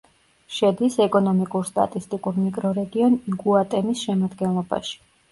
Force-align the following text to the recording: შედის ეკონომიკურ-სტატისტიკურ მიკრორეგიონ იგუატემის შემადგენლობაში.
შედის 0.59 0.95
ეკონომიკურ-სტატისტიკურ 1.03 2.39
მიკრორეგიონ 2.45 3.17
იგუატემის 3.33 4.01
შემადგენლობაში. 4.07 4.97